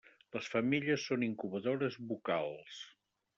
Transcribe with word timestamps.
Les 0.35 0.47
femelles 0.53 1.05
són 1.09 1.25
incubadores 1.27 1.99
bucals. 2.13 2.81